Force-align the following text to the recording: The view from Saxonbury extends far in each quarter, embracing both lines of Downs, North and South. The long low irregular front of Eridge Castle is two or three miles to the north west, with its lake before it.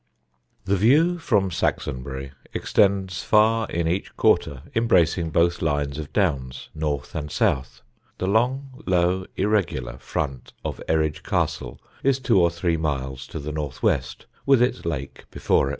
The 0.65 0.77
view 0.77 1.19
from 1.19 1.51
Saxonbury 1.51 2.31
extends 2.55 3.21
far 3.21 3.69
in 3.69 3.87
each 3.87 4.17
quarter, 4.17 4.63
embracing 4.73 5.29
both 5.29 5.61
lines 5.61 5.99
of 5.99 6.11
Downs, 6.11 6.69
North 6.73 7.13
and 7.13 7.29
South. 7.29 7.83
The 8.17 8.25
long 8.25 8.81
low 8.87 9.27
irregular 9.35 9.99
front 9.99 10.53
of 10.65 10.81
Eridge 10.89 11.21
Castle 11.21 11.79
is 12.01 12.17
two 12.17 12.41
or 12.41 12.49
three 12.49 12.77
miles 12.77 13.27
to 13.27 13.37
the 13.37 13.51
north 13.51 13.83
west, 13.83 14.25
with 14.43 14.59
its 14.59 14.85
lake 14.85 15.25
before 15.29 15.67
it. 15.69 15.69